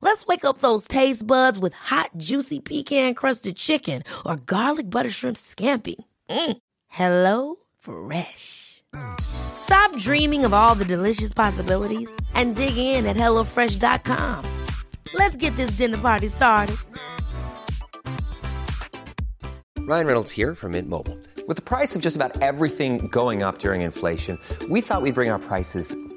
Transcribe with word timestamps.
Let's 0.00 0.26
wake 0.26 0.44
up 0.44 0.58
those 0.58 0.86
taste 0.86 1.26
buds 1.26 1.58
with 1.58 1.72
hot, 1.74 2.10
juicy 2.16 2.60
pecan 2.60 3.14
crusted 3.14 3.56
chicken 3.56 4.02
or 4.24 4.36
garlic 4.36 4.88
butter 4.88 5.10
shrimp 5.10 5.36
scampi. 5.36 5.96
Mm. 6.30 6.56
Hello 6.88 7.56
Fresh. 7.78 8.82
Stop 9.20 9.94
dreaming 9.96 10.44
of 10.44 10.54
all 10.54 10.74
the 10.74 10.84
delicious 10.84 11.32
possibilities 11.32 12.10
and 12.34 12.56
dig 12.56 12.76
in 12.76 13.06
at 13.06 13.16
HelloFresh.com. 13.16 14.44
Let's 15.14 15.36
get 15.36 15.54
this 15.56 15.72
dinner 15.72 15.98
party 15.98 16.28
started. 16.28 16.76
Ryan 19.78 20.06
Reynolds 20.06 20.30
here 20.30 20.54
from 20.54 20.72
Mint 20.72 20.88
Mobile. 20.88 21.18
With 21.46 21.56
the 21.56 21.62
price 21.62 21.96
of 21.96 22.02
just 22.02 22.14
about 22.14 22.42
everything 22.42 23.08
going 23.08 23.42
up 23.42 23.58
during 23.58 23.80
inflation, 23.80 24.38
we 24.68 24.80
thought 24.80 25.00
we'd 25.02 25.14
bring 25.14 25.30
our 25.30 25.38
prices 25.38 25.94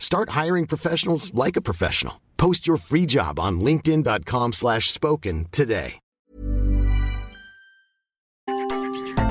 Start 0.00 0.30
hiring 0.30 0.66
professionals 0.66 1.32
like 1.34 1.56
a 1.56 1.60
professional. 1.60 2.20
Post 2.38 2.66
your 2.66 2.78
free 2.78 3.06
job 3.06 3.38
on 3.38 3.60
linkedin.com 3.60 4.54
slash 4.54 4.90
spoken 4.90 5.46
today. 5.52 6.00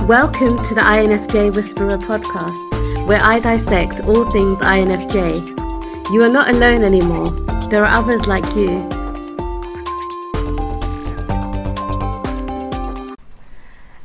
Welcome 0.08 0.58
to 0.66 0.76
the 0.76 0.82
INFJ 0.82 1.54
Whisperer 1.54 1.98
podcast, 1.98 3.08
where 3.08 3.20
I 3.22 3.40
dissect 3.40 4.02
all 4.02 4.30
things 4.32 4.60
INFJ. 4.60 6.12
You 6.12 6.24
are 6.24 6.30
not 6.30 6.50
alone 6.50 6.84
anymore. 6.84 7.32
There 7.70 7.84
are 7.84 7.98
others 7.98 8.28
like 8.28 8.46
you. 8.56 8.88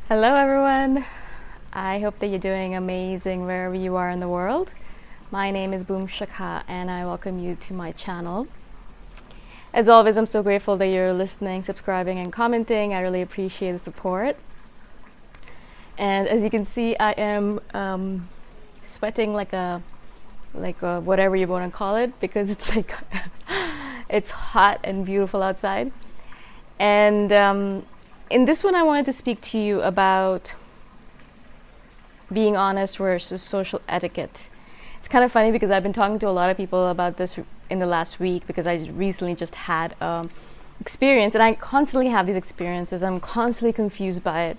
Hello, 0.08 0.34
everyone. 0.34 1.04
I 1.74 1.98
hope 2.00 2.18
that 2.20 2.28
you're 2.28 2.38
doing 2.38 2.74
amazing 2.74 3.44
wherever 3.46 3.74
you 3.74 3.96
are 3.96 4.08
in 4.10 4.20
the 4.20 4.28
world. 4.28 4.72
My 5.34 5.50
name 5.50 5.72
is 5.72 5.82
Boom 5.82 6.06
Shikha, 6.06 6.62
and 6.68 6.88
I 6.88 7.04
welcome 7.04 7.40
you 7.40 7.56
to 7.56 7.74
my 7.74 7.90
channel. 7.90 8.46
As 9.72 9.88
always, 9.88 10.16
I'm 10.16 10.28
so 10.28 10.44
grateful 10.44 10.76
that 10.76 10.86
you're 10.86 11.12
listening, 11.12 11.64
subscribing, 11.64 12.20
and 12.20 12.32
commenting. 12.32 12.94
I 12.94 13.00
really 13.00 13.20
appreciate 13.20 13.72
the 13.72 13.80
support. 13.80 14.36
And 15.98 16.28
as 16.28 16.44
you 16.44 16.50
can 16.50 16.64
see, 16.64 16.96
I 16.98 17.10
am 17.14 17.60
um, 17.74 18.28
sweating 18.84 19.34
like 19.34 19.52
a 19.52 19.82
like 20.54 20.80
a, 20.82 21.00
whatever 21.00 21.34
you 21.34 21.48
want 21.48 21.68
to 21.68 21.76
call 21.76 21.96
it 21.96 22.20
because 22.20 22.48
it's 22.54 22.68
like 22.68 22.94
it's 24.08 24.30
hot 24.30 24.78
and 24.84 25.04
beautiful 25.04 25.42
outside. 25.42 25.90
And 26.78 27.32
um, 27.32 27.86
in 28.30 28.44
this 28.44 28.62
one, 28.62 28.76
I 28.76 28.84
wanted 28.84 29.06
to 29.06 29.12
speak 29.12 29.40
to 29.50 29.58
you 29.58 29.80
about 29.82 30.54
being 32.32 32.56
honest 32.56 32.98
versus 32.98 33.42
social 33.42 33.82
etiquette. 33.88 34.48
It's 35.04 35.12
kind 35.12 35.22
of 35.22 35.30
funny 35.30 35.52
because 35.52 35.70
I've 35.70 35.82
been 35.82 35.92
talking 35.92 36.18
to 36.20 36.28
a 36.28 36.30
lot 36.30 36.48
of 36.48 36.56
people 36.56 36.88
about 36.88 37.18
this 37.18 37.38
in 37.68 37.78
the 37.78 37.84
last 37.84 38.18
week 38.18 38.46
because 38.46 38.66
I 38.66 38.76
recently 38.90 39.34
just 39.34 39.54
had 39.54 39.94
um, 40.00 40.30
experience, 40.80 41.34
and 41.34 41.42
I 41.42 41.56
constantly 41.56 42.08
have 42.08 42.26
these 42.26 42.36
experiences. 42.36 43.02
I'm 43.02 43.20
constantly 43.20 43.74
confused 43.74 44.24
by 44.24 44.44
it, 44.44 44.58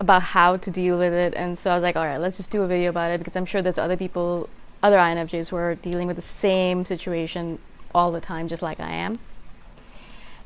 about 0.00 0.22
how 0.22 0.56
to 0.56 0.70
deal 0.72 0.98
with 0.98 1.12
it, 1.12 1.34
and 1.34 1.56
so 1.56 1.70
I 1.70 1.74
was 1.76 1.84
like, 1.84 1.94
all 1.94 2.04
right, 2.04 2.18
let's 2.18 2.36
just 2.36 2.50
do 2.50 2.64
a 2.64 2.66
video 2.66 2.90
about 2.90 3.12
it 3.12 3.18
because 3.18 3.36
I'm 3.36 3.46
sure 3.46 3.62
there's 3.62 3.78
other 3.78 3.96
people, 3.96 4.48
other 4.82 4.96
INFJs 4.96 5.50
who 5.50 5.56
are 5.56 5.76
dealing 5.76 6.08
with 6.08 6.16
the 6.16 6.22
same 6.22 6.84
situation 6.84 7.60
all 7.94 8.10
the 8.10 8.20
time, 8.20 8.48
just 8.48 8.62
like 8.62 8.80
I 8.80 8.90
am. 8.90 9.20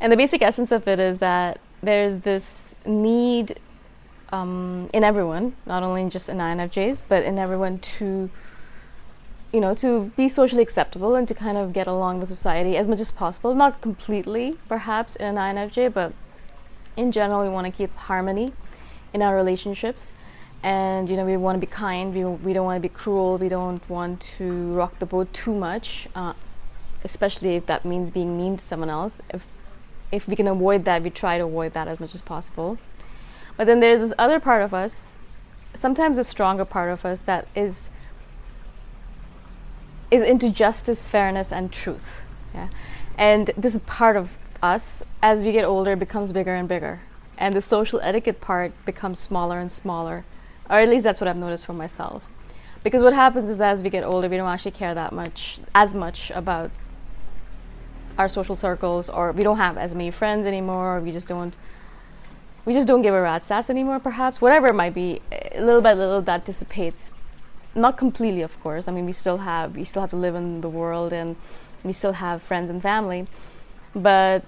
And 0.00 0.12
the 0.12 0.18
basic 0.18 0.42
essence 0.42 0.70
of 0.70 0.86
it 0.86 0.98
is 0.98 1.16
that 1.20 1.60
there's 1.82 2.18
this 2.18 2.74
need 2.84 3.58
um, 4.32 4.90
in 4.92 5.02
everyone, 5.02 5.56
not 5.64 5.82
only 5.82 6.10
just 6.10 6.28
in 6.28 6.36
INFJs, 6.36 7.00
but 7.08 7.22
in 7.22 7.38
everyone 7.38 7.78
to, 7.78 8.28
you 9.54 9.60
know, 9.60 9.72
to 9.72 10.10
be 10.16 10.28
socially 10.28 10.62
acceptable 10.62 11.14
and 11.14 11.28
to 11.28 11.34
kind 11.34 11.56
of 11.56 11.72
get 11.72 11.86
along 11.86 12.18
with 12.18 12.28
society 12.28 12.76
as 12.76 12.88
much 12.88 12.98
as 12.98 13.12
possible. 13.12 13.54
Not 13.54 13.80
completely, 13.80 14.58
perhaps, 14.68 15.14
in 15.14 15.38
an 15.38 15.56
INFJ, 15.56 15.94
but 15.94 16.12
in 16.96 17.12
general, 17.12 17.44
we 17.44 17.48
want 17.48 17.64
to 17.64 17.72
keep 17.72 17.94
harmony 17.94 18.52
in 19.12 19.22
our 19.22 19.36
relationships. 19.36 20.12
And, 20.64 21.08
you 21.08 21.16
know, 21.16 21.24
we 21.24 21.36
want 21.36 21.54
to 21.54 21.60
be 21.60 21.70
kind, 21.70 22.12
we, 22.12 22.24
we 22.24 22.52
don't 22.52 22.64
want 22.64 22.82
to 22.82 22.88
be 22.88 22.92
cruel, 22.92 23.38
we 23.38 23.48
don't 23.48 23.88
want 23.88 24.22
to 24.38 24.74
rock 24.74 24.98
the 24.98 25.06
boat 25.06 25.32
too 25.32 25.54
much, 25.54 26.08
uh, 26.16 26.32
especially 27.04 27.54
if 27.54 27.66
that 27.66 27.84
means 27.84 28.10
being 28.10 28.36
mean 28.36 28.56
to 28.56 28.64
someone 28.64 28.90
else. 28.90 29.20
If, 29.32 29.46
if 30.10 30.26
we 30.26 30.34
can 30.34 30.48
avoid 30.48 30.84
that, 30.86 31.04
we 31.04 31.10
try 31.10 31.38
to 31.38 31.44
avoid 31.44 31.74
that 31.74 31.86
as 31.86 32.00
much 32.00 32.12
as 32.16 32.22
possible. 32.22 32.76
But 33.56 33.68
then 33.68 33.78
there's 33.78 34.00
this 34.00 34.12
other 34.18 34.40
part 34.40 34.62
of 34.62 34.74
us, 34.74 35.12
sometimes 35.76 36.18
a 36.18 36.24
stronger 36.24 36.64
part 36.64 36.90
of 36.90 37.04
us, 37.04 37.20
that 37.20 37.46
is 37.54 37.90
is 40.10 40.22
into 40.22 40.50
justice, 40.50 41.06
fairness, 41.06 41.52
and 41.52 41.72
truth. 41.72 42.22
Yeah? 42.54 42.68
And 43.16 43.50
this 43.56 43.78
part 43.86 44.16
of 44.16 44.30
us 44.62 45.02
as 45.22 45.42
we 45.42 45.52
get 45.52 45.64
older 45.64 45.96
becomes 45.96 46.32
bigger 46.32 46.54
and 46.54 46.68
bigger. 46.68 47.00
And 47.36 47.54
the 47.54 47.62
social 47.62 48.00
etiquette 48.00 48.40
part 48.40 48.72
becomes 48.84 49.18
smaller 49.18 49.58
and 49.58 49.70
smaller. 49.70 50.24
Or 50.70 50.78
at 50.78 50.88
least 50.88 51.04
that's 51.04 51.20
what 51.20 51.28
I've 51.28 51.36
noticed 51.36 51.66
for 51.66 51.72
myself. 51.72 52.22
Because 52.82 53.02
what 53.02 53.14
happens 53.14 53.50
is 53.50 53.56
that 53.58 53.72
as 53.72 53.82
we 53.82 53.90
get 53.90 54.04
older, 54.04 54.28
we 54.28 54.36
don't 54.36 54.48
actually 54.48 54.70
care 54.72 54.94
that 54.94 55.12
much, 55.12 55.58
as 55.74 55.94
much 55.94 56.30
about 56.30 56.70
our 58.18 58.28
social 58.28 58.56
circles, 58.56 59.08
or 59.08 59.32
we 59.32 59.42
don't 59.42 59.56
have 59.56 59.76
as 59.76 59.94
many 59.94 60.10
friends 60.10 60.46
anymore, 60.46 60.96
or 60.96 61.00
we 61.00 61.10
just 61.10 61.26
don't 61.26 61.56
we 62.64 62.72
just 62.72 62.86
don't 62.86 63.02
give 63.02 63.14
a 63.14 63.20
rat's 63.20 63.50
ass 63.50 63.68
anymore 63.68 64.00
perhaps 64.00 64.40
whatever 64.40 64.68
it 64.68 64.74
might 64.74 64.94
be 64.94 65.20
eh, 65.30 65.60
little 65.60 65.82
by 65.82 65.92
little 65.92 66.22
that 66.22 66.44
dissipates 66.44 67.10
not 67.74 67.96
completely 67.96 68.42
of 68.42 68.60
course. 68.62 68.88
I 68.88 68.92
mean 68.92 69.06
we 69.06 69.12
still 69.12 69.38
have 69.38 69.76
we 69.76 69.84
still 69.84 70.02
have 70.02 70.10
to 70.10 70.16
live 70.16 70.34
in 70.34 70.60
the 70.60 70.68
world 70.68 71.12
and 71.12 71.36
we 71.82 71.92
still 71.92 72.12
have 72.12 72.42
friends 72.42 72.70
and 72.70 72.80
family. 72.82 73.26
But 73.94 74.44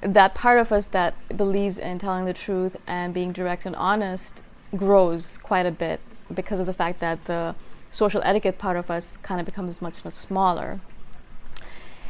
that 0.00 0.34
part 0.34 0.58
of 0.58 0.70
us 0.70 0.86
that 0.86 1.14
believes 1.36 1.78
in 1.78 1.98
telling 1.98 2.26
the 2.26 2.34
truth 2.34 2.76
and 2.86 3.14
being 3.14 3.32
direct 3.32 3.64
and 3.64 3.74
honest 3.76 4.42
grows 4.76 5.38
quite 5.38 5.66
a 5.66 5.70
bit 5.70 6.00
because 6.32 6.60
of 6.60 6.66
the 6.66 6.74
fact 6.74 7.00
that 7.00 7.24
the 7.24 7.54
social 7.90 8.20
etiquette 8.24 8.58
part 8.58 8.76
of 8.76 8.90
us 8.90 9.16
kind 9.18 9.40
of 9.40 9.46
becomes 9.46 9.80
much 9.80 10.04
much 10.04 10.14
smaller. 10.14 10.80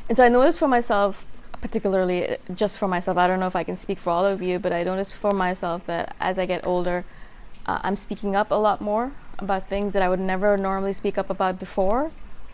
And 0.09 0.17
so 0.17 0.25
i 0.25 0.29
noticed 0.29 0.59
for 0.59 0.69
myself 0.69 1.25
particularly 1.65 2.29
uh, 2.29 2.37
just 2.55 2.77
for 2.77 2.87
myself 2.87 3.17
i 3.17 3.27
don't 3.27 3.41
know 3.41 3.47
if 3.47 3.57
i 3.57 3.65
can 3.65 3.79
speak 3.79 3.99
for 3.99 4.11
all 4.11 4.27
of 4.27 4.43
you 4.43 4.59
but 4.59 4.71
i 4.71 4.85
noticed 4.85 5.15
for 5.15 5.31
myself 5.31 5.87
that 5.87 6.15
as 6.21 6.39
i 6.39 6.45
get 6.45 6.67
older 6.67 7.07
uh, 7.65 7.79
i'm 7.83 7.97
speaking 7.97 8.37
up 8.37 8.51
a 8.51 8.55
lot 8.55 8.83
more 8.83 9.13
about 9.39 9.69
things 9.69 9.93
that 9.93 10.03
I 10.03 10.09
would 10.09 10.21
never 10.21 10.57
normally 10.57 10.93
speak 10.93 11.19
up 11.19 11.31
about 11.31 11.59
before, 11.59 12.11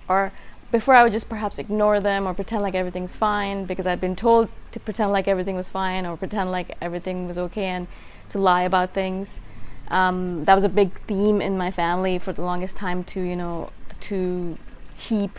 or 0.08 0.32
before 0.70 0.94
I 0.94 1.02
would 1.02 1.12
just 1.12 1.28
perhaps 1.28 1.58
ignore 1.58 2.00
them 2.00 2.26
or 2.26 2.34
pretend 2.34 2.62
like 2.62 2.74
everything's 2.74 3.16
fine 3.16 3.64
because 3.64 3.86
I'd 3.86 4.00
been 4.00 4.16
told 4.16 4.48
to 4.72 4.80
pretend 4.80 5.10
like 5.12 5.26
everything 5.26 5.56
was 5.56 5.68
fine 5.68 6.06
or 6.06 6.16
pretend 6.16 6.50
like 6.50 6.76
everything 6.80 7.26
was 7.26 7.38
okay 7.38 7.66
and 7.66 7.88
to 8.30 8.38
lie 8.38 8.62
about 8.62 8.94
things. 8.94 9.40
Um, 9.88 10.44
that 10.44 10.54
was 10.54 10.62
a 10.62 10.68
big 10.68 10.92
theme 11.06 11.40
in 11.40 11.58
my 11.58 11.72
family 11.72 12.18
for 12.18 12.32
the 12.32 12.42
longest 12.42 12.76
time 12.76 13.02
to, 13.04 13.20
you 13.20 13.34
know, 13.34 13.70
to 14.00 14.56
keep 14.96 15.38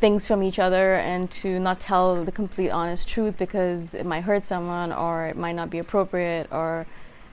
things 0.00 0.26
from 0.26 0.42
each 0.42 0.58
other 0.58 0.94
and 0.94 1.30
to 1.30 1.58
not 1.58 1.80
tell 1.80 2.24
the 2.24 2.32
complete 2.32 2.70
honest 2.70 3.08
truth 3.08 3.36
because 3.36 3.94
it 3.94 4.06
might 4.06 4.22
hurt 4.22 4.46
someone 4.46 4.92
or 4.92 5.26
it 5.26 5.36
might 5.36 5.52
not 5.52 5.68
be 5.68 5.78
appropriate 5.78 6.48
or, 6.50 6.86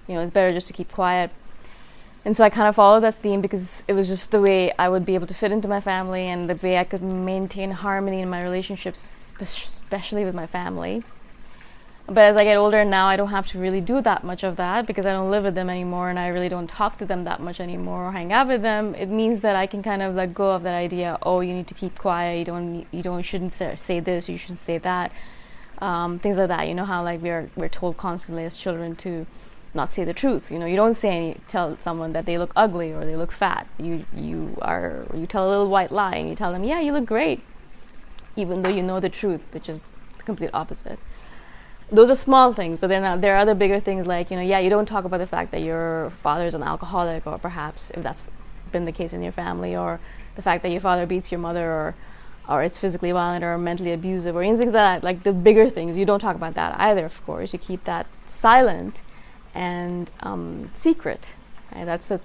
you 0.07 0.15
know, 0.15 0.21
it's 0.21 0.31
better 0.31 0.53
just 0.53 0.67
to 0.67 0.73
keep 0.73 0.91
quiet 0.91 1.31
and 2.25 2.35
so 2.35 2.43
I 2.43 2.49
kind 2.49 2.67
of 2.67 2.75
followed 2.75 3.01
that 3.01 3.21
theme 3.21 3.39
because 3.39 3.83
it 3.87 3.93
was 3.93 4.07
just 4.07 4.31
the 4.31 4.41
way 4.41 4.73
I 4.79 4.89
would 4.89 5.05
be 5.05 5.13
able 5.13 5.27
to 5.27 5.33
fit 5.35 5.51
into 5.51 5.67
my 5.67 5.79
family 5.79 6.27
and 6.27 6.49
the 6.49 6.55
way 6.55 6.77
I 6.77 6.83
could 6.83 7.03
maintain 7.03 7.69
harmony 7.69 8.21
in 8.21 8.29
my 8.29 8.41
relationships, 8.41 9.31
especially 9.39 10.25
with 10.25 10.33
my 10.33 10.47
family. 10.47 11.03
But 12.07 12.19
as 12.19 12.37
I 12.37 12.43
get 12.43 12.57
older 12.57 12.83
now, 12.83 13.07
I 13.07 13.15
don't 13.15 13.29
have 13.29 13.47
to 13.47 13.59
really 13.59 13.81
do 13.81 14.01
that 14.01 14.23
much 14.23 14.43
of 14.43 14.57
that 14.57 14.85
because 14.85 15.05
I 15.05 15.11
don't 15.11 15.31
live 15.31 15.43
with 15.43 15.55
them 15.55 15.69
anymore 15.69 16.09
and 16.09 16.19
I 16.19 16.27
really 16.27 16.49
don't 16.49 16.67
talk 16.67 16.97
to 16.97 17.05
them 17.05 17.23
that 17.23 17.41
much 17.41 17.59
anymore 17.59 18.05
or 18.05 18.11
hang 18.11 18.31
out 18.33 18.47
with 18.47 18.61
them. 18.61 18.95
It 18.95 19.09
means 19.09 19.39
that 19.41 19.55
I 19.55 19.65
can 19.65 19.81
kind 19.81 20.01
of 20.03 20.13
let 20.15 20.33
go 20.33 20.51
of 20.51 20.63
that 20.63 20.75
idea. 20.75 21.17
Oh, 21.23 21.41
you 21.41 21.53
need 21.53 21.67
to 21.67 21.73
keep 21.73 21.97
quiet. 21.97 22.39
You 22.39 22.45
don't. 22.45 22.87
You 22.91 23.01
don't. 23.01 23.23
Shouldn't 23.23 23.53
say 23.53 23.99
this. 23.99 24.29
You 24.29 24.37
shouldn't 24.37 24.59
say 24.59 24.77
that. 24.79 25.11
Um, 25.79 26.19
things 26.19 26.37
like 26.37 26.49
that. 26.49 26.67
You 26.67 26.75
know 26.75 26.85
how 26.85 27.03
like 27.03 27.21
we're 27.21 27.49
we're 27.55 27.69
told 27.69 27.97
constantly 27.97 28.45
as 28.45 28.55
children 28.55 28.95
to 28.97 29.25
not 29.75 29.93
say 29.93 30.03
the 30.03 30.13
truth. 30.13 30.51
You 30.51 30.59
know, 30.59 30.65
you 30.65 30.75
don't 30.75 30.93
say 30.93 31.09
any, 31.09 31.37
tell 31.47 31.77
someone 31.79 32.13
that 32.13 32.25
they 32.25 32.37
look 32.37 32.51
ugly 32.55 32.91
or 32.91 33.05
they 33.05 33.15
look 33.15 33.31
fat. 33.31 33.67
You 33.77 34.05
you 34.15 34.57
are 34.61 35.05
you 35.13 35.27
tell 35.27 35.47
a 35.47 35.49
little 35.49 35.69
white 35.69 35.91
lie 35.91 36.15
and 36.15 36.29
you 36.29 36.35
tell 36.35 36.51
them, 36.51 36.63
yeah, 36.63 36.79
you 36.79 36.91
look 36.93 37.05
great, 37.05 37.41
even 38.35 38.61
though 38.61 38.69
you 38.69 38.83
know 38.83 38.99
the 38.99 39.09
truth, 39.09 39.41
which 39.51 39.69
is 39.69 39.81
the 40.17 40.23
complete 40.23 40.51
opposite. 40.53 40.99
Those 41.91 42.09
are 42.09 42.15
small 42.15 42.53
things, 42.53 42.79
but 42.79 42.87
then 42.87 43.03
uh, 43.03 43.17
there 43.17 43.35
are 43.35 43.39
other 43.39 43.53
bigger 43.53 43.79
things 43.79 44.07
like 44.07 44.31
you 44.31 44.37
know, 44.37 44.43
yeah, 44.43 44.59
you 44.59 44.69
don't 44.69 44.87
talk 44.87 45.05
about 45.05 45.19
the 45.19 45.27
fact 45.27 45.51
that 45.51 45.61
your 45.61 46.11
father 46.23 46.47
is 46.47 46.55
an 46.55 46.63
alcoholic, 46.63 47.27
or 47.27 47.37
perhaps 47.37 47.91
if 47.91 48.01
that's 48.01 48.27
been 48.71 48.85
the 48.85 48.91
case 48.91 49.13
in 49.13 49.21
your 49.21 49.31
family, 49.31 49.75
or 49.75 49.99
the 50.35 50.41
fact 50.41 50.63
that 50.63 50.71
your 50.71 50.81
father 50.81 51.05
beats 51.05 51.31
your 51.31 51.39
mother, 51.39 51.69
or 51.69 51.95
or 52.47 52.63
it's 52.63 52.77
physically 52.77 53.11
violent 53.11 53.43
or 53.43 53.57
mentally 53.57 53.91
abusive, 53.91 54.35
or 54.35 54.41
anything 54.41 54.67
like 54.67 54.73
that. 54.73 55.03
Like 55.03 55.23
the 55.23 55.33
bigger 55.33 55.69
things, 55.69 55.97
you 55.97 56.05
don't 56.05 56.19
talk 56.19 56.35
about 56.35 56.55
that 56.55 56.79
either. 56.79 57.05
Of 57.05 57.23
course, 57.25 57.53
you 57.53 57.59
keep 57.59 57.83
that 57.83 58.07
silent 58.27 59.01
and 59.55 60.11
um, 60.19 60.69
secret. 60.75 61.29
Right? 61.73 61.85
That's 61.85 62.11
a 62.11 62.19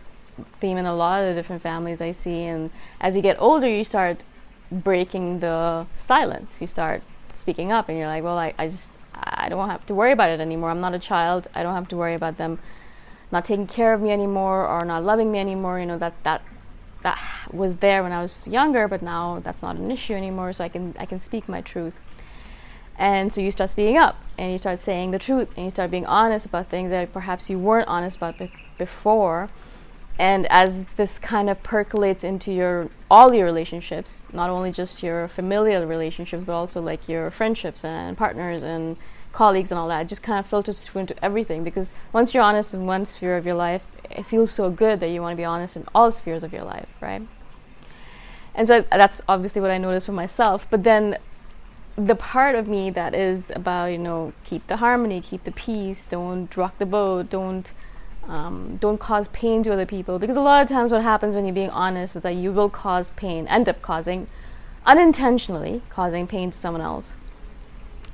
theme 0.60 0.76
in 0.76 0.86
a 0.86 0.94
lot 0.94 1.22
of 1.22 1.28
the 1.28 1.40
different 1.40 1.62
families 1.62 2.00
I 2.00 2.12
see. 2.12 2.44
And 2.44 2.70
as 3.00 3.16
you 3.16 3.22
get 3.22 3.36
older, 3.40 3.68
you 3.68 3.84
start 3.84 4.24
breaking 4.70 5.40
the 5.40 5.86
silence. 5.96 6.60
You 6.60 6.66
start 6.66 7.02
speaking 7.34 7.72
up, 7.72 7.88
and 7.88 7.96
you're 7.96 8.06
like, 8.06 8.22
well, 8.22 8.36
I, 8.38 8.52
I 8.58 8.68
just 8.68 8.98
I 9.14 9.48
don't 9.48 9.68
have 9.68 9.86
to 9.86 9.94
worry 9.94 10.12
about 10.12 10.30
it 10.30 10.40
anymore. 10.40 10.70
I'm 10.70 10.80
not 10.80 10.94
a 10.94 10.98
child. 10.98 11.48
I 11.54 11.62
don't 11.62 11.74
have 11.74 11.88
to 11.88 11.96
worry 11.96 12.14
about 12.14 12.36
them 12.36 12.58
not 13.32 13.44
taking 13.44 13.66
care 13.66 13.94
of 13.94 14.00
me 14.00 14.10
anymore 14.10 14.66
or 14.66 14.84
not 14.84 15.04
loving 15.04 15.30
me 15.30 15.38
anymore. 15.38 15.78
You 15.78 15.86
know 15.86 15.98
that 15.98 16.14
that 16.24 16.42
that 17.02 17.20
was 17.52 17.76
there 17.76 18.02
when 18.02 18.12
I 18.12 18.22
was 18.22 18.46
younger, 18.46 18.88
but 18.88 19.02
now 19.02 19.40
that's 19.42 19.62
not 19.62 19.76
an 19.76 19.90
issue 19.90 20.14
anymore. 20.14 20.52
So 20.52 20.64
I 20.64 20.68
can 20.68 20.94
I 20.98 21.06
can 21.06 21.20
speak 21.20 21.48
my 21.48 21.60
truth. 21.60 21.94
And 22.96 23.32
so 23.32 23.40
you 23.40 23.50
start 23.50 23.70
speaking 23.70 23.96
up 23.96 24.16
and 24.36 24.52
you 24.52 24.58
start 24.58 24.78
saying 24.78 25.10
the 25.10 25.18
truth 25.18 25.48
and 25.56 25.64
you 25.64 25.70
start 25.70 25.90
being 25.90 26.06
honest 26.06 26.46
about 26.46 26.68
things 26.68 26.90
that 26.90 27.12
perhaps 27.12 27.48
you 27.48 27.58
weren't 27.58 27.88
honest 27.88 28.16
about 28.16 28.38
be- 28.38 28.52
before. 28.78 29.48
And 30.18 30.46
as 30.50 30.84
this 30.96 31.16
kind 31.18 31.48
of 31.48 31.62
percolates 31.62 32.24
into 32.24 32.52
your 32.52 32.90
all 33.10 33.32
your 33.32 33.46
relationships, 33.46 34.28
not 34.32 34.50
only 34.50 34.70
just 34.70 35.02
your 35.02 35.28
familial 35.28 35.86
relationships, 35.86 36.44
but 36.44 36.52
also 36.52 36.80
like 36.80 37.08
your 37.08 37.30
friendships 37.30 37.84
and 37.84 38.18
partners 38.18 38.62
and 38.62 38.98
colleagues 39.32 39.70
and 39.70 39.78
all 39.78 39.88
that, 39.88 40.02
it 40.02 40.08
just 40.08 40.22
kind 40.22 40.38
of 40.38 40.46
filters 40.46 40.80
through 40.86 41.00
into 41.00 41.24
everything. 41.24 41.64
Because 41.64 41.94
once 42.12 42.34
you're 42.34 42.42
honest 42.42 42.74
in 42.74 42.84
one 42.84 43.06
sphere 43.06 43.38
of 43.38 43.46
your 43.46 43.54
life, 43.54 43.82
it 44.10 44.26
feels 44.26 44.50
so 44.50 44.70
good 44.70 45.00
that 45.00 45.08
you 45.08 45.22
want 45.22 45.32
to 45.32 45.36
be 45.36 45.44
honest 45.44 45.76
in 45.76 45.86
all 45.94 46.10
spheres 46.10 46.44
of 46.44 46.52
your 46.52 46.64
life, 46.64 46.88
right? 47.00 47.22
And 48.54 48.66
so 48.66 48.84
that's 48.90 49.22
obviously 49.28 49.62
what 49.62 49.70
I 49.70 49.78
noticed 49.78 50.06
for 50.06 50.12
myself. 50.12 50.66
But 50.68 50.82
then 50.82 51.18
the 51.96 52.14
part 52.14 52.54
of 52.54 52.68
me 52.68 52.90
that 52.90 53.14
is 53.14 53.50
about 53.54 53.86
you 53.86 53.98
know 53.98 54.32
keep 54.44 54.66
the 54.68 54.76
harmony 54.76 55.20
keep 55.20 55.44
the 55.44 55.52
peace 55.52 56.06
don't 56.06 56.56
rock 56.56 56.78
the 56.78 56.86
boat 56.86 57.28
don't 57.28 57.72
um, 58.30 58.76
don't 58.80 58.98
cause 58.98 59.28
pain 59.28 59.62
to 59.64 59.72
other 59.72 59.86
people. 59.86 60.18
Because 60.18 60.36
a 60.36 60.40
lot 60.40 60.62
of 60.62 60.68
times 60.68 60.92
what 60.92 61.02
happens 61.02 61.34
when 61.34 61.44
you're 61.44 61.54
being 61.54 61.70
honest 61.70 62.16
is 62.16 62.22
that 62.22 62.34
you 62.34 62.52
will 62.52 62.70
cause 62.70 63.10
pain 63.10 63.46
end 63.48 63.68
up 63.68 63.82
causing 63.82 64.28
unintentionally 64.86 65.82
causing 65.90 66.26
pain 66.26 66.50
to 66.50 66.56
someone 66.56 66.80
else. 66.80 67.12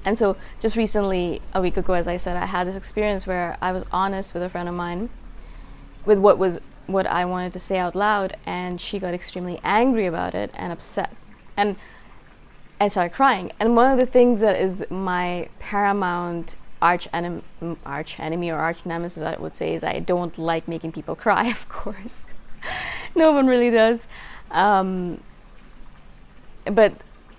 And 0.04 0.18
so 0.18 0.36
just 0.60 0.76
recently 0.76 1.42
a 1.52 1.60
week 1.60 1.76
ago 1.76 1.92
as 1.94 2.06
i 2.06 2.16
said 2.16 2.36
i 2.36 2.46
had 2.46 2.66
this 2.66 2.76
experience 2.76 3.26
where 3.26 3.56
i 3.60 3.72
was 3.72 3.84
honest 3.90 4.34
with 4.34 4.42
a 4.42 4.48
friend 4.48 4.68
of 4.68 4.74
mine 4.74 5.10
with 6.04 6.18
what 6.18 6.38
was 6.38 6.60
what 6.86 7.06
i 7.08 7.24
wanted 7.24 7.52
to 7.52 7.58
say 7.58 7.76
out 7.76 7.96
loud 7.96 8.36
and 8.46 8.80
she 8.80 9.00
got 9.00 9.12
extremely 9.14 9.60
angry 9.64 10.06
about 10.06 10.34
it 10.34 10.50
and 10.54 10.72
upset. 10.72 11.12
And 11.56 11.76
I 12.80 12.88
started 12.88 13.14
crying. 13.14 13.52
And 13.58 13.74
one 13.74 13.90
of 13.90 13.98
the 13.98 14.06
things 14.06 14.40
that 14.40 14.60
is 14.60 14.84
my 14.90 15.48
paramount 15.58 16.56
arch 16.82 17.08
enemy, 17.12 17.42
arch 17.84 18.20
enemy 18.20 18.50
or 18.50 18.58
arch 18.58 18.78
nemesis, 18.84 19.22
I 19.22 19.36
would 19.36 19.56
say, 19.56 19.74
is 19.74 19.82
I 19.82 20.00
don't 20.00 20.36
like 20.36 20.68
making 20.68 20.92
people 20.92 21.14
cry. 21.14 21.48
Of 21.50 21.68
course, 21.68 22.24
no 23.14 23.32
one 23.32 23.46
really 23.46 23.70
does. 23.70 24.00
Um, 24.50 25.22
but 26.66 26.92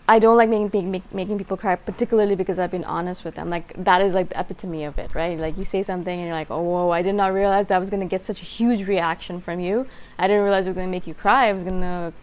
I 0.09 0.19
don't 0.19 0.37
like 0.37 0.49
making 0.49 0.89
make, 0.89 1.13
making 1.13 1.37
people 1.37 1.57
cry, 1.57 1.75
particularly 1.75 2.35
because 2.35 2.57
I've 2.57 2.71
been 2.71 2.85
honest 2.85 3.23
with 3.23 3.35
them. 3.35 3.49
Like 3.49 3.73
that 3.83 4.01
is 4.01 4.13
like 4.13 4.29
the 4.29 4.39
epitome 4.39 4.85
of 4.85 4.97
it, 4.97 5.13
right? 5.13 5.37
Like 5.37 5.57
you 5.57 5.65
say 5.65 5.83
something 5.83 6.17
and 6.17 6.27
you're 6.27 6.35
like, 6.35 6.49
"Oh, 6.49 6.61
whoa! 6.61 6.89
I 6.89 7.01
did 7.01 7.15
not 7.15 7.33
realize 7.33 7.67
that 7.67 7.79
was 7.79 7.89
going 7.89 7.99
to 7.99 8.07
get 8.07 8.25
such 8.25 8.41
a 8.41 8.45
huge 8.45 8.87
reaction 8.87 9.41
from 9.41 9.59
you. 9.59 9.85
I 10.17 10.27
didn't 10.27 10.43
realize 10.43 10.65
it 10.65 10.71
was 10.71 10.75
going 10.75 10.87
to 10.87 10.91
make 10.91 11.07
you 11.07 11.13
cry. 11.13 11.49
It 11.49 11.53
was 11.53 11.63
going 11.63 11.81
to 11.81 12.13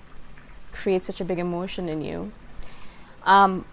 create 0.73 1.04
such 1.04 1.21
a 1.21 1.25
big 1.25 1.38
emotion 1.38 1.88
in 1.88 2.00
you." 2.00 2.33
Um, 3.25 3.64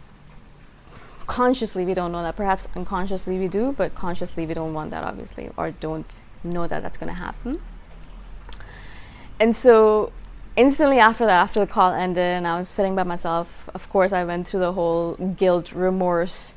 consciously, 1.27 1.85
we 1.85 1.93
don't 1.93 2.11
know 2.11 2.23
that. 2.23 2.35
Perhaps 2.35 2.67
unconsciously 2.75 3.37
we 3.37 3.47
do, 3.47 3.73
but 3.77 3.95
consciously 3.95 4.45
we 4.45 4.53
don't 4.53 4.73
want 4.73 4.91
that, 4.91 5.03
obviously, 5.03 5.49
or 5.57 5.71
don't 5.71 6.13
know 6.43 6.67
that 6.67 6.81
that's 6.81 6.97
going 6.97 7.09
to 7.09 7.13
happen. 7.13 7.61
And 9.39 9.55
so, 9.55 10.11
instantly 10.55 10.99
after 10.99 11.25
that, 11.25 11.41
after 11.41 11.59
the 11.59 11.67
call 11.67 11.93
ended, 11.93 12.23
and 12.23 12.47
I 12.47 12.57
was 12.57 12.69
sitting 12.69 12.95
by 12.95 13.03
myself, 13.03 13.69
of 13.73 13.89
course, 13.89 14.13
I 14.13 14.23
went 14.23 14.47
through 14.47 14.59
the 14.61 14.73
whole 14.73 15.15
guilt, 15.15 15.71
remorse, 15.71 16.55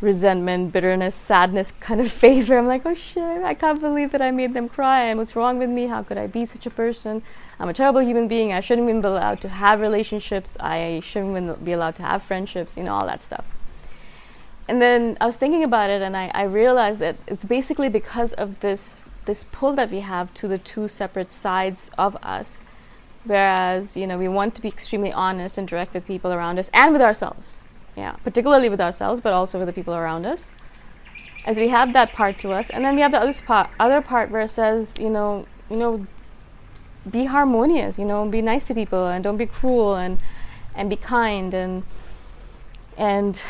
resentment, 0.00 0.72
bitterness, 0.72 1.14
sadness 1.14 1.72
kind 1.80 2.00
of 2.00 2.12
phase 2.22 2.48
where 2.48 2.58
I'm 2.58 2.66
like, 2.66 2.84
oh 2.84 2.94
shit, 2.94 3.42
I 3.42 3.54
can't 3.54 3.80
believe 3.80 4.12
that 4.12 4.22
I 4.22 4.30
made 4.30 4.54
them 4.54 4.68
cry, 4.68 5.04
and 5.04 5.18
what's 5.18 5.36
wrong 5.36 5.58
with 5.58 5.70
me? 5.70 5.86
How 5.86 6.02
could 6.02 6.18
I 6.18 6.26
be 6.26 6.46
such 6.46 6.66
a 6.66 6.70
person? 6.70 7.22
I'm 7.58 7.68
a 7.68 7.74
terrible 7.74 8.02
human 8.02 8.28
being. 8.28 8.52
I 8.52 8.60
shouldn't 8.60 8.88
even 8.88 9.00
be 9.00 9.08
allowed 9.08 9.40
to 9.42 9.48
have 9.48 9.80
relationships. 9.80 10.56
I 10.60 11.00
shouldn't 11.02 11.64
be 11.64 11.72
allowed 11.72 11.96
to 11.96 12.02
have 12.02 12.22
friendships, 12.22 12.76
you 12.76 12.84
know, 12.84 12.94
all 12.94 13.06
that 13.06 13.22
stuff. 13.22 13.44
And 14.68 14.82
then 14.82 15.16
I 15.20 15.26
was 15.26 15.36
thinking 15.36 15.64
about 15.64 15.90
it 15.90 16.02
and 16.02 16.16
I, 16.16 16.30
I 16.34 16.42
realized 16.42 17.00
that 17.00 17.16
it's 17.26 17.44
basically 17.44 17.88
because 17.88 18.32
of 18.32 18.60
this 18.60 19.08
this 19.24 19.44
pull 19.50 19.72
that 19.74 19.90
we 19.90 20.00
have 20.00 20.32
to 20.34 20.46
the 20.46 20.58
two 20.58 20.86
separate 20.86 21.32
sides 21.32 21.90
of 21.98 22.16
us 22.16 22.62
Whereas, 23.26 23.96
you 23.96 24.06
know, 24.06 24.18
we 24.18 24.28
want 24.28 24.54
to 24.54 24.62
be 24.62 24.68
extremely 24.68 25.12
honest 25.12 25.58
and 25.58 25.66
direct 25.66 25.94
with 25.94 26.06
people 26.06 26.32
around 26.32 26.60
us 26.60 26.70
and 26.72 26.92
with 26.92 27.02
ourselves. 27.02 27.64
Yeah, 27.96 28.12
particularly 28.24 28.68
with 28.68 28.80
ourselves, 28.80 29.20
but 29.20 29.32
also 29.32 29.58
with 29.58 29.68
the 29.68 29.72
people 29.72 29.94
around 29.94 30.26
us. 30.26 30.50
As 31.46 31.56
we 31.56 31.68
have 31.68 31.92
that 31.92 32.12
part 32.12 32.38
to 32.40 32.52
us, 32.52 32.70
and 32.70 32.84
then 32.84 32.94
we 32.94 33.00
have 33.00 33.12
the 33.12 33.20
other 33.20 33.32
part, 33.46 33.70
other 33.80 34.00
part 34.02 34.30
where 34.30 34.42
it 34.42 34.48
says, 34.48 34.94
you 34.98 35.08
know, 35.08 35.46
you 35.70 35.76
know, 35.76 36.06
be 37.10 37.24
harmonious. 37.24 37.98
You 37.98 38.04
know, 38.04 38.26
be 38.28 38.42
nice 38.42 38.64
to 38.66 38.74
people 38.74 39.06
and 39.06 39.22
don't 39.24 39.36
be 39.36 39.46
cruel 39.46 39.94
and 39.94 40.18
and 40.74 40.90
be 40.90 40.96
kind 40.96 41.54
and 41.54 41.84
and 42.98 43.40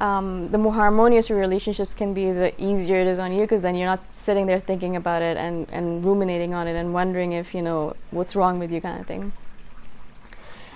um, 0.00 0.50
the 0.50 0.58
more 0.58 0.72
harmonious 0.72 1.28
your 1.28 1.38
relationships 1.38 1.94
can 1.94 2.12
be, 2.12 2.32
the 2.32 2.52
easier 2.60 2.96
it 2.96 3.06
is 3.06 3.20
on 3.20 3.32
you 3.32 3.38
because 3.38 3.62
then 3.62 3.76
you're 3.76 3.86
not 3.86 4.00
sitting 4.12 4.46
there 4.46 4.58
thinking 4.58 4.96
about 4.96 5.22
it 5.22 5.36
and, 5.36 5.68
and 5.70 6.04
ruminating 6.04 6.54
on 6.54 6.66
it 6.66 6.74
and 6.74 6.92
wondering 6.92 7.32
if, 7.32 7.54
you 7.54 7.62
know, 7.62 7.94
what's 8.10 8.34
wrong 8.34 8.58
with 8.58 8.72
you 8.72 8.80
kind 8.80 9.00
of 9.00 9.06
thing. 9.06 9.32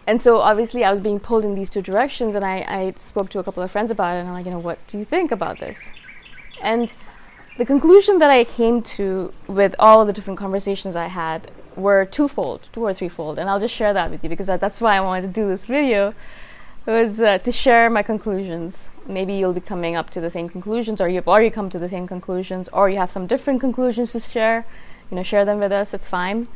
And 0.07 0.23
so 0.23 0.39
obviously 0.39 0.85
I 0.85 0.93
was 0.93 1.01
being 1.01 1.19
pulled 1.19 1.45
in 1.45 1.55
these 1.55 1.69
two 1.69 1.83
directions 1.83 2.35
and 2.35 2.45
I, 2.45 2.65
I 2.69 2.95
spoke 2.97 3.29
to 3.31 3.39
a 3.39 3.45
couple 3.45 3.63
of 3.63 3.71
friends 3.71 3.91
about 3.91 4.17
it 4.17 4.21
and 4.21 4.29
I'm 4.29 4.35
like, 4.35 4.47
you 4.47 4.53
know, 4.53 4.59
what 4.59 4.79
do 4.87 4.99
you 4.99 5.05
think 5.05 5.33
about 5.33 5.59
this? 5.59 5.81
And 6.63 6.93
the 7.59 7.65
conclusion 7.65 8.19
that 8.19 8.31
I 8.31 8.45
came 8.45 8.83
to 8.83 9.33
with 9.49 9.75
all 9.79 10.01
of 10.01 10.07
the 10.07 10.13
different 10.13 10.39
conversations 10.39 10.95
I 10.95 11.09
had 11.09 11.51
were 11.75 12.05
twofold, 12.05 12.69
two 12.73 12.85
or 12.85 12.95
threefold. 12.95 13.39
And 13.39 13.51
I'll 13.51 13.61
just 13.61 13.75
share 13.75 13.93
that 13.93 14.11
with 14.11 14.23
you 14.23 14.31
because 14.31 14.47
that's 14.47 14.81
why 14.81 14.97
I 14.97 15.01
wanted 15.01 15.23
to 15.23 15.29
do 15.29 15.49
this 15.49 15.65
video 15.65 16.15
was 16.87 17.21
uh, 17.21 17.39
to 17.39 17.51
share 17.51 17.91
my 17.91 18.03
conclusions. 18.03 18.89
Maybe 19.07 19.35
you'll 19.35 19.53
be 19.53 19.61
coming 19.61 19.97
up 19.97 20.11
to 20.11 20.21
the 20.21 20.31
same 20.31 20.49
conclusions, 20.49 21.01
or 21.01 21.09
you've 21.09 21.29
already 21.29 21.51
come 21.51 21.69
to 21.71 21.79
the 21.79 21.89
same 21.89 22.07
conclusions, 22.07 22.69
or 22.73 22.89
you 22.89 22.99
have 22.99 23.11
some 23.11 23.27
different 23.27 23.61
conclusions 23.61 24.13
to 24.13 24.21
share. 24.21 24.65
You 25.11 25.17
know, 25.17 25.23
share 25.23 25.45
them 25.45 25.59
with 25.59 25.73
us. 25.73 25.95
It's 25.95 26.09
fine. 26.09 26.49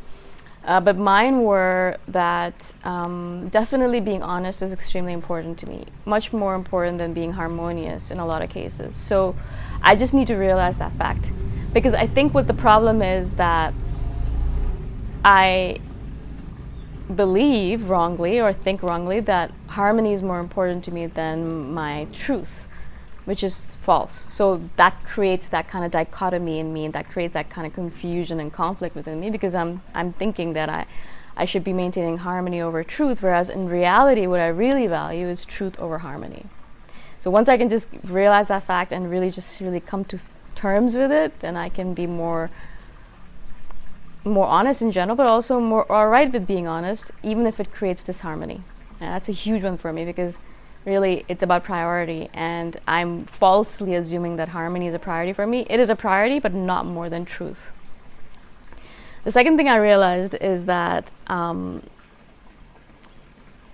Uh, 0.63 0.79
but 0.79 0.95
mine 0.95 1.41
were 1.41 1.97
that 2.07 2.71
um, 2.83 3.49
definitely 3.49 3.99
being 3.99 4.21
honest 4.21 4.61
is 4.61 4.71
extremely 4.71 5.11
important 5.11 5.57
to 5.57 5.67
me, 5.67 5.85
much 6.05 6.31
more 6.31 6.53
important 6.53 6.99
than 6.99 7.13
being 7.13 7.31
harmonious 7.31 8.11
in 8.11 8.19
a 8.19 8.25
lot 8.25 8.43
of 8.43 8.49
cases. 8.49 8.95
So 8.95 9.35
I 9.81 9.95
just 9.95 10.13
need 10.13 10.27
to 10.27 10.35
realize 10.35 10.77
that 10.77 10.95
fact. 10.97 11.31
Because 11.73 11.93
I 11.93 12.05
think 12.05 12.33
what 12.33 12.47
the 12.47 12.53
problem 12.53 13.01
is 13.01 13.31
that 13.33 13.73
I 15.25 15.79
believe 17.15 17.89
wrongly 17.89 18.39
or 18.39 18.53
think 18.53 18.83
wrongly 18.83 19.19
that 19.21 19.51
harmony 19.67 20.13
is 20.13 20.21
more 20.21 20.39
important 20.39 20.83
to 20.85 20.91
me 20.91 21.07
than 21.07 21.73
my 21.73 22.07
truth, 22.13 22.67
which 23.25 23.43
is 23.43 23.75
false. 23.81 24.25
So 24.29 24.61
that 24.77 25.03
creates 25.05 25.47
that 25.49 25.67
kind 25.67 25.85
of 25.85 25.91
dichotomy 25.91 26.59
in 26.59 26.73
me, 26.73 26.85
and 26.85 26.93
that 26.93 27.09
creates 27.09 27.33
that 27.33 27.49
kind 27.49 27.67
of 27.67 27.73
confusion 27.73 28.39
and 28.39 28.51
conflict 28.51 28.95
within 28.95 29.19
me 29.19 29.29
because 29.29 29.55
I'm 29.55 29.81
I'm 29.93 30.13
thinking 30.13 30.53
that 30.53 30.69
I 30.69 30.85
I 31.35 31.45
should 31.45 31.63
be 31.63 31.73
maintaining 31.73 32.17
harmony 32.17 32.61
over 32.61 32.83
truth, 32.83 33.21
whereas 33.21 33.49
in 33.49 33.69
reality, 33.69 34.27
what 34.27 34.39
I 34.39 34.47
really 34.47 34.87
value 34.87 35.27
is 35.27 35.45
truth 35.45 35.79
over 35.79 35.99
harmony. 35.99 36.45
So 37.19 37.29
once 37.29 37.47
I 37.47 37.57
can 37.57 37.69
just 37.69 37.89
realize 38.03 38.47
that 38.47 38.63
fact 38.63 38.91
and 38.91 39.09
really 39.09 39.31
just 39.31 39.59
really 39.61 39.79
come 39.79 40.03
to 40.05 40.19
terms 40.55 40.95
with 40.95 41.11
it, 41.11 41.39
then 41.39 41.55
I 41.55 41.69
can 41.69 41.93
be 41.93 42.07
more 42.07 42.49
more 44.23 44.45
honest 44.45 44.81
in 44.81 44.91
general, 44.91 45.15
but 45.15 45.29
also 45.29 45.59
more 45.59 45.91
alright 45.91 46.31
with 46.31 46.45
being 46.45 46.67
honest, 46.67 47.11
even 47.23 47.47
if 47.47 47.59
it 47.59 47.71
creates 47.71 48.03
disharmony. 48.03 48.61
And 48.99 49.09
that's 49.09 49.29
a 49.29 49.33
huge 49.33 49.63
one 49.63 49.77
for 49.77 49.91
me 49.91 50.05
because 50.05 50.37
really 50.85 51.25
it's 51.27 51.43
about 51.43 51.63
priority, 51.63 52.29
and 52.33 52.77
I'm 52.87 53.25
falsely 53.25 53.95
assuming 53.95 54.37
that 54.37 54.49
harmony 54.49 54.87
is 54.87 54.93
a 54.93 54.99
priority 54.99 55.33
for 55.33 55.45
me. 55.45 55.65
It 55.69 55.79
is 55.79 55.89
a 55.89 55.95
priority, 55.95 56.39
but 56.39 56.53
not 56.53 56.85
more 56.85 57.09
than 57.09 57.25
truth. 57.25 57.71
The 59.23 59.31
second 59.31 59.57
thing 59.57 59.69
I 59.69 59.75
realized 59.75 60.35
is 60.41 60.65
that 60.65 61.11
um, 61.27 61.83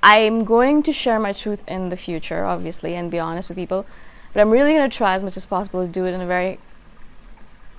I'm 0.04 0.44
going 0.44 0.84
to 0.84 0.94
share 0.94 1.20
my 1.20 1.32
truth 1.34 1.64
in 1.68 1.90
the 1.90 1.98
future, 1.98 2.46
obviously, 2.46 2.96
and 2.96 3.10
be 3.10 3.20
honest 3.20 3.50
with 3.50 3.58
people, 3.58 3.86
but 4.34 4.42
I'm 4.42 4.50
really 4.50 4.74
going 4.74 4.90
to 4.90 4.96
try 4.96 5.16
as 5.16 5.24
much 5.24 5.38
as 5.38 5.46
possible 5.46 5.86
to 5.86 5.92
do 5.92 6.06
it 6.06 6.14
in 6.14 6.22
a 6.22 6.28
very 6.28 6.60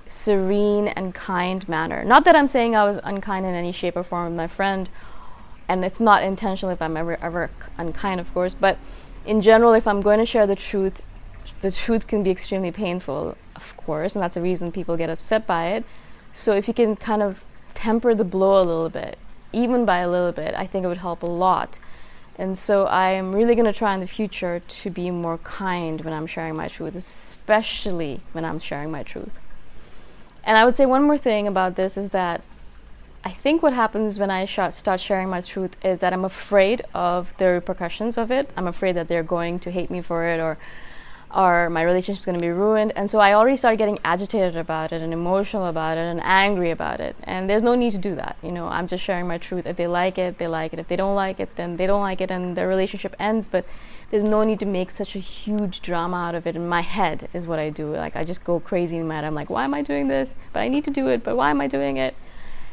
serene 0.09 0.89
and 0.89 1.15
kind 1.15 1.69
manner. 1.69 2.05
Not 2.05 2.25
that 2.25 2.35
I'm 2.35 2.49
saying 2.49 2.75
I 2.75 2.85
was 2.85 2.99
unkind 3.05 3.45
in 3.45 3.55
any 3.55 3.73
shape 3.73 3.97
or 3.97 4.03
form 4.03 4.27
with 4.29 4.37
my 4.37 4.47
friend, 4.47 4.89
and 5.69 5.85
it's 5.85 6.01
not 6.01 6.23
intentional 6.23 6.73
if 6.73 6.81
I'm 6.81 6.97
ever 6.97 7.17
ever 7.23 7.51
unkind, 7.77 8.21
of 8.21 8.33
course. 8.33 8.55
But 8.55 8.79
in 9.29 9.43
general, 9.43 9.75
if 9.75 9.87
I'm 9.87 10.01
going 10.01 10.19
to 10.19 10.27
share 10.27 10.47
the 10.47 10.57
truth, 10.57 11.03
the 11.61 11.71
truth 11.71 12.07
can 12.07 12.23
be 12.23 12.31
extremely 12.31 12.73
painful, 12.73 13.37
of 13.55 13.77
course, 13.77 14.17
and 14.17 14.23
that's 14.23 14.39
a 14.39 14.41
reason 14.41 14.73
people 14.73 14.97
get 14.97 15.11
upset 15.11 15.47
by 15.47 15.67
it. 15.67 15.85
So 16.33 16.55
if 16.55 16.67
you 16.67 16.73
can 16.73 16.97
kind 16.97 17.23
of 17.23 17.45
temper 17.75 18.15
the 18.15 18.25
blow 18.25 18.57
a 18.59 18.65
little 18.65 18.89
bit, 18.89 19.19
even 19.53 19.85
by 19.85 19.99
a 19.99 20.11
little 20.11 20.33
bit, 20.33 20.55
I 20.55 20.67
think 20.67 20.85
it 20.85 20.89
would 20.89 21.05
help 21.09 21.23
a 21.23 21.27
lot. 21.27 21.79
And 22.37 22.59
so 22.59 22.87
I 22.87 23.11
am 23.11 23.35
really 23.35 23.55
going 23.55 23.67
to 23.67 23.73
try 23.73 23.93
in 23.93 24.01
the 24.01 24.07
future 24.07 24.63
to 24.67 24.91
be 24.91 25.11
more 25.11 25.37
kind 25.39 26.01
when 26.01 26.15
I'm 26.15 26.27
sharing 26.27 26.57
my 26.57 26.69
truth, 26.69 26.95
especially 26.95 28.23
when 28.33 28.47
I'm 28.47 28.61
sharing 28.61 28.91
my 28.91 29.03
truth. 29.03 29.39
And 30.43 30.57
I 30.57 30.65
would 30.65 30.77
say 30.77 30.87
one 30.87 31.03
more 31.03 31.19
thing 31.19 31.47
about 31.47 31.77
this 31.77 31.99
is 31.99 32.11
that 32.11 32.41
I 33.25 33.33
think 33.33 33.63
what 33.63 33.73
happens 33.73 34.19
when 34.19 34.31
I 34.31 34.45
sh- 34.45 34.73
start 34.73 35.01
sharing 35.01 35.29
my 35.29 35.41
truth 35.41 35.77
is 35.85 35.99
that 35.99 36.13
I'm 36.13 36.25
afraid 36.25 36.83
of 36.95 37.35
the 37.39 37.47
repercussions 37.47 38.17
of 38.17 38.31
it. 38.31 38.49
I'm 38.57 38.67
afraid 38.67 38.93
that 38.97 39.09
they're 39.09 39.23
going 39.23 39.59
to 39.61 39.71
hate 39.71 39.91
me 39.91 40.01
for 40.01 40.25
it 40.27 40.41
or 40.41 40.59
or 41.35 41.69
my 41.69 41.83
relationship's 41.83 42.25
going 42.25 42.39
to 42.39 42.43
be 42.43 42.51
ruined. 42.51 42.93
And 42.97 43.11
so 43.11 43.19
I 43.19 43.35
already 43.35 43.57
start 43.57 43.77
getting 43.77 43.99
agitated 44.03 44.57
about 44.57 44.93
it 44.93 45.03
and 45.03 45.13
emotional 45.13 45.67
about 45.67 45.99
it 45.99 46.03
and 46.03 46.21
angry 46.23 46.71
about 46.71 47.01
it. 47.01 47.17
And 47.25 47.51
there's 47.51 47.63
no 47.63 47.75
need 47.75 47.91
to 47.93 47.99
do 47.99 48.15
that. 48.15 48.37
You 48.43 48.51
know, 48.51 48.67
I'm 48.67 48.87
just 48.87 49.05
sharing 49.05 49.29
my 49.29 49.37
truth. 49.37 49.67
If 49.67 49.77
they 49.77 49.87
like 49.87 50.17
it, 50.17 50.39
they 50.39 50.49
like 50.49 50.73
it. 50.73 50.79
If 50.79 50.89
they 50.89 50.97
don't 50.97 51.15
like 51.15 51.39
it, 51.39 51.55
then 51.57 51.77
they 51.77 51.87
don't 51.87 52.01
like 52.01 52.23
it 52.23 52.31
and 52.31 52.57
the 52.57 52.67
relationship 52.67 53.15
ends. 53.19 53.47
But 53.47 53.67
there's 54.11 54.25
no 54.25 54.43
need 54.43 54.59
to 54.61 54.67
make 54.67 54.91
such 54.91 55.17
a 55.17 55.19
huge 55.19 55.83
drama 55.83 56.17
out 56.17 56.35
of 56.35 56.47
it 56.47 56.57
in 56.57 56.67
my 56.67 56.81
head 56.81 57.29
is 57.35 57.47
what 57.47 57.59
I 57.59 57.69
do. 57.69 57.95
Like 57.95 58.17
I 58.17 58.25
just 58.25 58.45
go 58.45 58.59
crazy 58.59 58.99
my 59.01 59.17
head. 59.17 59.25
I'm 59.25 59.35
like, 59.35 59.51
why 59.51 59.65
am 59.65 59.75
I 59.75 59.83
doing 59.83 60.09
this? 60.09 60.35
But 60.55 60.61
I 60.61 60.69
need 60.69 60.85
to 60.85 60.91
do 60.91 61.09
it, 61.09 61.23
but 61.23 61.37
why 61.37 61.51
am 61.51 61.61
I 61.61 61.67
doing 61.67 61.99
it? 61.99 62.15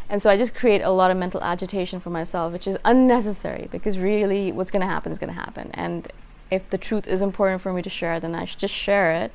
And 0.10 0.22
so 0.22 0.30
I 0.30 0.38
just 0.38 0.54
create 0.54 0.82
a 0.82 0.92
lot 0.92 1.10
of 1.10 1.18
mental 1.18 1.42
agitation 1.42 2.00
for 2.00 2.10
myself, 2.12 2.54
which 2.54 2.68
is 2.68 2.78
unnecessary 2.86 3.68
because 3.72 3.98
really 3.98 4.52
what's 4.52 4.72
going 4.72 4.82
to 4.82 4.88
happen 4.88 5.12
is 5.12 5.18
going 5.18 5.34
to 5.34 5.40
happen. 5.40 5.72
And 5.74 6.08
if 6.52 6.70
the 6.70 6.78
truth 6.78 7.08
is 7.08 7.22
important 7.22 7.62
for 7.62 7.74
me 7.74 7.82
to 7.82 7.90
share, 7.90 8.20
then 8.20 8.36
I 8.36 8.46
should 8.46 8.60
just 8.60 8.74
share 8.74 9.12
it. 9.12 9.32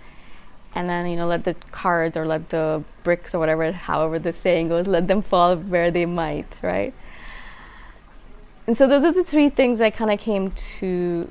And 0.73 0.89
then, 0.89 1.07
you 1.09 1.17
know, 1.17 1.27
let 1.27 1.43
the 1.43 1.55
cards 1.73 2.17
or 2.17 2.25
let 2.25 2.51
the 2.51 2.85
bricks 3.03 3.35
or 3.35 3.41
whatever, 3.41 3.73
however 3.73 4.21
the 4.21 4.33
saying 4.33 4.69
goes, 4.69 4.87
let 4.87 5.09
them 5.09 5.23
fall 5.23 5.57
where 5.57 5.91
they 5.91 6.07
might, 6.07 6.59
right? 6.63 6.95
And 8.69 8.79
so 8.79 8.87
those 8.87 9.05
are 9.05 9.13
the 9.13 9.25
three 9.25 9.51
things 9.51 9.81
I 9.81 9.91
kind 9.91 10.13
of 10.13 10.21
came 10.21 10.53
to 10.53 11.29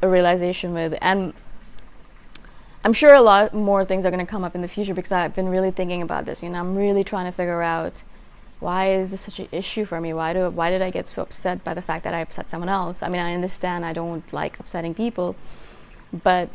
a 0.00 0.08
realization 0.08 0.72
with. 0.72 0.96
And 1.02 1.34
I'm 2.84 2.92
sure 2.92 3.14
a 3.14 3.20
lot 3.20 3.54
more 3.54 3.84
things 3.84 4.06
are 4.06 4.10
going 4.10 4.24
to 4.24 4.30
come 4.30 4.44
up 4.44 4.54
in 4.54 4.62
the 4.62 4.68
future 4.68 4.94
because 4.94 5.12
I've 5.12 5.34
been 5.34 5.48
really 5.48 5.70
thinking 5.70 6.02
about 6.02 6.24
this. 6.24 6.42
You 6.42 6.50
know, 6.50 6.60
I'm 6.60 6.76
really 6.76 7.04
trying 7.04 7.26
to 7.26 7.32
figure 7.32 7.62
out 7.62 8.02
why 8.60 8.90
is 8.90 9.10
this 9.10 9.20
such 9.20 9.38
an 9.38 9.48
issue 9.52 9.84
for 9.84 10.00
me? 10.00 10.12
Why 10.12 10.32
do 10.32 10.50
why 10.50 10.70
did 10.70 10.82
I 10.82 10.90
get 10.90 11.08
so 11.08 11.22
upset 11.22 11.62
by 11.64 11.74
the 11.74 11.82
fact 11.82 12.04
that 12.04 12.14
I 12.14 12.20
upset 12.20 12.50
someone 12.50 12.68
else? 12.68 13.02
I 13.02 13.08
mean, 13.08 13.20
I 13.20 13.34
understand 13.34 13.84
I 13.84 13.92
don't 13.92 14.30
like 14.32 14.58
upsetting 14.58 14.94
people, 14.94 15.36
but 16.12 16.50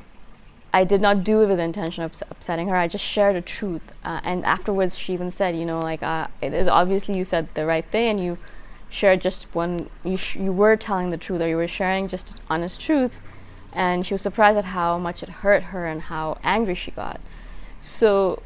I 0.74 0.84
did 0.84 1.02
not 1.02 1.24
do 1.24 1.42
it 1.42 1.48
with 1.48 1.58
the 1.58 1.64
intention 1.64 2.04
of 2.04 2.14
upsetting 2.30 2.68
her. 2.68 2.76
I 2.76 2.88
just 2.88 3.06
shared 3.06 3.36
a 3.36 3.42
truth, 3.42 3.94
uh, 4.04 4.20
and 4.24 4.44
afterwards 4.44 4.98
she 4.98 5.14
even 5.14 5.32
said, 5.32 5.56
you 5.56 5.66
know, 5.66 5.80
like 5.80 6.04
uh, 6.04 6.28
it 6.42 6.54
is 6.54 6.68
obviously 6.68 7.18
you 7.18 7.24
said 7.24 7.48
the 7.54 7.66
right 7.66 7.86
thing 7.92 8.10
and 8.10 8.24
you 8.24 8.38
shared 8.90 9.22
just 9.22 9.44
one. 9.54 9.90
You 10.04 10.18
sh- 10.18 10.38
you 10.38 10.52
were 10.52 10.76
telling 10.76 11.10
the 11.10 11.18
truth 11.18 11.42
or 11.42 11.48
you 11.48 11.58
were 11.58 11.68
sharing 11.68 12.08
just 12.08 12.36
honest 12.50 12.82
truth, 12.82 13.20
and 13.74 14.06
she 14.06 14.14
was 14.14 14.22
surprised 14.22 14.58
at 14.58 14.66
how 14.66 14.98
much 14.98 15.24
it 15.24 15.30
hurt 15.30 15.64
her 15.64 15.86
and 15.86 16.02
how 16.04 16.38
angry 16.44 16.76
she 16.76 16.92
got. 16.92 17.20
So 17.82 18.42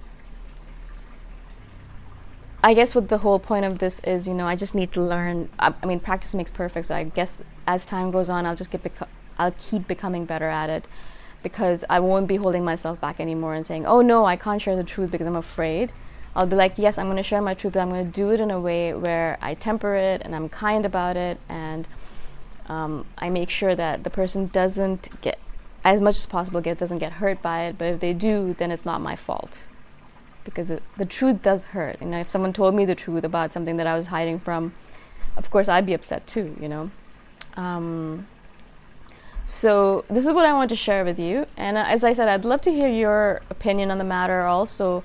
I 2.64 2.74
guess 2.74 2.96
what 2.96 3.08
the 3.08 3.20
whole 3.20 3.40
point 3.40 3.66
of 3.66 3.80
this 3.80 4.00
is, 4.00 4.28
you 4.28 4.34
know, 4.34 4.48
I 4.48 4.56
just 4.56 4.74
need 4.74 4.92
to 4.94 5.02
learn. 5.02 5.50
I, 5.60 5.74
I 5.82 5.86
mean, 5.86 6.00
practice 6.00 6.34
makes 6.34 6.52
perfect. 6.52 6.88
So 6.88 6.96
I 6.96 7.04
guess 7.04 7.40
as 7.68 7.86
time 7.86 8.12
goes 8.12 8.30
on, 8.30 8.46
I'll 8.46 8.56
just 8.56 8.72
get 8.72 8.84
beco- 8.84 9.08
I'll 9.38 9.54
keep 9.60 9.88
becoming 9.88 10.26
better 10.26 10.48
at 10.50 10.70
it 10.70 10.88
because 11.44 11.86
I 11.90 12.00
won't 12.00 12.28
be 12.28 12.38
holding 12.38 12.66
myself 12.66 13.00
back 13.00 13.20
anymore 13.20 13.54
and 13.54 13.66
saying, 13.66 13.86
"Oh 13.86 14.02
no, 14.02 14.26
I 14.26 14.36
can't 14.36 14.62
share 14.62 14.76
the 14.76 14.84
truth 14.84 15.12
because 15.12 15.28
I'm 15.28 15.36
afraid." 15.36 15.92
I'll 16.36 16.48
be 16.48 16.56
like, 16.56 16.74
"Yes, 16.78 16.98
I'm 16.98 17.06
going 17.06 17.18
to 17.18 17.24
share 17.24 17.42
my 17.42 17.54
truth, 17.54 17.74
but 17.74 17.80
I'm 17.80 17.90
going 17.90 18.06
to 18.06 18.12
do 18.12 18.32
it 18.32 18.40
in 18.40 18.52
a 18.52 18.60
way 18.60 18.94
where 18.94 19.38
I 19.42 19.54
temper 19.54 19.96
it 19.96 20.22
and 20.24 20.36
I'm 20.36 20.50
kind 20.50 20.86
about 20.86 21.16
it 21.16 21.40
and 21.48 21.88
um, 22.68 23.06
I 23.18 23.30
make 23.30 23.50
sure 23.50 23.76
that 23.76 24.04
the 24.04 24.10
person 24.10 24.48
doesn't 24.48 25.22
get 25.22 25.40
as 25.84 26.02
much 26.02 26.18
as 26.18 26.26
possible 26.26 26.60
get 26.60 26.78
doesn't 26.78 26.98
get 27.00 27.14
hurt 27.14 27.42
by 27.42 27.66
it. 27.66 27.78
But 27.78 27.86
if 27.86 28.00
they 28.00 28.14
do, 28.14 28.56
then 28.58 28.72
it's 28.72 28.86
not 28.86 29.02
my 29.02 29.16
fault." 29.16 29.62
because 30.48 30.72
it, 30.72 30.82
the 30.96 31.06
truth 31.06 31.42
does 31.42 31.66
hurt. 31.66 31.98
You 32.02 32.08
know, 32.08 32.20
if 32.20 32.30
someone 32.30 32.54
told 32.54 32.74
me 32.74 32.86
the 32.86 32.96
truth 32.96 33.26
about 33.26 33.52
something 33.52 33.76
that 33.78 33.86
I 33.86 33.98
was 33.98 34.08
hiding 34.08 34.40
from, 34.40 34.74
of 35.36 35.52
course 35.52 35.68
I'd 35.68 35.86
be 35.86 35.94
upset 35.94 36.26
too. 36.26 36.56
You 36.60 36.70
know. 36.70 36.92
Um, 37.58 38.28
so 39.46 40.06
this 40.10 40.26
is 40.26 40.32
what 40.32 40.46
I 40.46 40.54
want 40.54 40.70
to 40.70 40.76
share 40.76 41.04
with 41.04 41.20
you. 41.20 41.46
And 41.58 41.78
uh, 41.78 41.84
as 41.86 42.04
I 42.04 42.14
said, 42.14 42.30
I'd 42.30 42.46
love 42.46 42.62
to 42.62 42.72
hear 42.72 42.88
your 42.88 43.42
opinion 43.50 43.92
on 43.92 43.98
the 43.98 44.04
matter. 44.04 44.42
Also, 44.42 45.04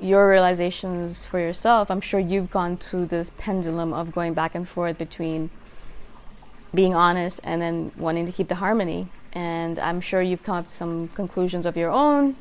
your 0.00 0.28
realizations 0.28 1.26
for 1.26 1.38
yourself. 1.38 1.90
I'm 1.90 2.00
sure 2.00 2.18
you've 2.18 2.50
gone 2.50 2.78
through 2.78 3.06
this 3.06 3.32
pendulum 3.36 3.92
of 3.92 4.12
going 4.12 4.32
back 4.32 4.54
and 4.54 4.66
forth 4.66 4.96
between 4.96 5.50
being 6.74 6.94
honest 6.94 7.40
and 7.44 7.60
then 7.60 7.92
wanting 7.96 8.26
to 8.26 8.32
keep 8.32 8.48
the 8.48 8.54
harmony. 8.56 9.08
And 9.32 9.78
I'm 9.78 10.00
sure 10.00 10.22
you've 10.22 10.42
come 10.42 10.56
up 10.56 10.66
to 10.68 10.72
some 10.72 11.08
conclusions 11.08 11.66
of 11.66 11.76
your 11.76 11.90
own. 11.90 12.36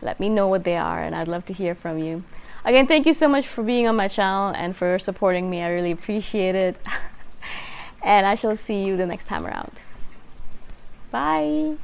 Let 0.00 0.20
me 0.20 0.28
know 0.28 0.48
what 0.48 0.64
they 0.64 0.76
are, 0.76 1.02
and 1.02 1.14
I'd 1.14 1.28
love 1.28 1.46
to 1.46 1.52
hear 1.52 1.74
from 1.74 1.98
you. 1.98 2.24
Again, 2.64 2.86
thank 2.86 3.06
you 3.06 3.14
so 3.14 3.28
much 3.28 3.46
for 3.46 3.62
being 3.62 3.86
on 3.86 3.96
my 3.96 4.08
channel 4.08 4.52
and 4.54 4.76
for 4.76 4.98
supporting 4.98 5.48
me. 5.48 5.62
I 5.62 5.68
really 5.68 5.92
appreciate 5.92 6.54
it. 6.54 6.78
and 8.02 8.26
I 8.26 8.34
shall 8.34 8.56
see 8.56 8.84
you 8.84 8.96
the 8.96 9.06
next 9.06 9.26
time 9.26 9.46
around. 9.46 9.80
Bye. 11.10 11.76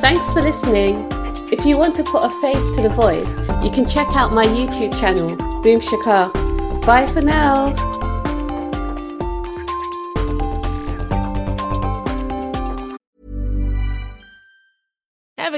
Thanks 0.00 0.32
for 0.32 0.42
listening. 0.42 1.08
If 1.52 1.64
you 1.64 1.76
want 1.76 1.96
to 1.96 2.04
put 2.04 2.24
a 2.24 2.30
face 2.40 2.70
to 2.76 2.82
the 2.82 2.88
voice, 2.88 3.38
you 3.62 3.70
can 3.70 3.88
check 3.88 4.08
out 4.16 4.32
my 4.32 4.46
YouTube 4.46 4.98
channel, 4.98 5.36
Boom 5.62 5.80
Shikha. 5.80 6.32
Bye 6.86 7.06
for 7.12 7.20
now. 7.20 7.89